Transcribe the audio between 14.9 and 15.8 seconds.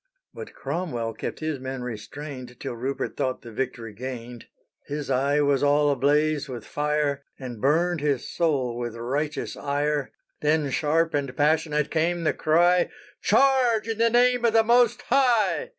High!